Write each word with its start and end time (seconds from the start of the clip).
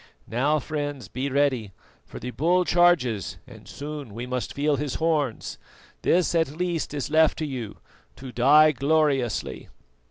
Now, 0.25 0.57
friends, 0.57 1.07
be 1.09 1.29
ready, 1.29 1.73
for 2.07 2.17
the 2.19 2.31
bull 2.31 2.65
charges 2.65 3.37
and 3.45 3.67
soon 3.67 4.15
we 4.15 4.25
must 4.25 4.51
feel 4.55 4.77
his 4.77 4.95
horns. 4.95 5.59
This 6.01 6.33
at 6.33 6.47
least 6.57 6.95
is 6.95 7.11
left 7.11 7.37
to 7.37 7.45
you, 7.45 7.77
to 8.15 8.31
die 8.31 8.71
gloriously." 8.71 9.69